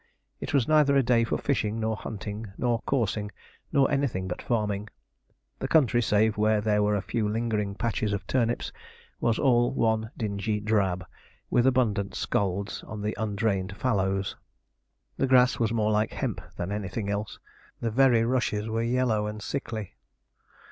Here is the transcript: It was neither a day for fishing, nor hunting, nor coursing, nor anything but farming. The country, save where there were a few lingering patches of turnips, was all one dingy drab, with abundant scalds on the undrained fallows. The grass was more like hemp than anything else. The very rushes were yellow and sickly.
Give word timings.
It 0.39 0.51
was 0.51 0.67
neither 0.67 0.95
a 0.95 1.03
day 1.03 1.23
for 1.23 1.37
fishing, 1.37 1.79
nor 1.79 1.95
hunting, 1.95 2.51
nor 2.57 2.81
coursing, 2.87 3.29
nor 3.71 3.91
anything 3.91 4.27
but 4.27 4.41
farming. 4.41 4.89
The 5.59 5.67
country, 5.67 6.01
save 6.01 6.37
where 6.37 6.59
there 6.59 6.81
were 6.81 6.95
a 6.95 7.03
few 7.03 7.29
lingering 7.29 7.75
patches 7.75 8.11
of 8.11 8.25
turnips, 8.25 8.71
was 9.19 9.37
all 9.37 9.69
one 9.69 10.09
dingy 10.17 10.59
drab, 10.59 11.05
with 11.51 11.67
abundant 11.67 12.15
scalds 12.15 12.81
on 12.87 13.03
the 13.03 13.15
undrained 13.19 13.77
fallows. 13.77 14.35
The 15.17 15.27
grass 15.27 15.59
was 15.59 15.71
more 15.71 15.91
like 15.91 16.13
hemp 16.13 16.41
than 16.55 16.71
anything 16.71 17.07
else. 17.07 17.37
The 17.79 17.91
very 17.91 18.25
rushes 18.25 18.67
were 18.67 18.81
yellow 18.81 19.27
and 19.27 19.39
sickly. 19.39 19.97